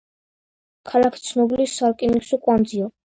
[0.91, 2.91] ქალაქი ცნობილი სარკინიგზო კვანძია.